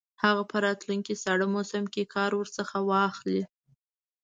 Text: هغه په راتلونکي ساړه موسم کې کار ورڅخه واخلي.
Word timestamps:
هغه 0.23 0.43
په 0.51 0.57
راتلونکي 0.65 1.13
ساړه 1.23 1.47
موسم 1.55 1.83
کې 1.93 2.11
کار 2.15 2.31
ورڅخه 2.35 2.79
واخلي. 2.89 3.43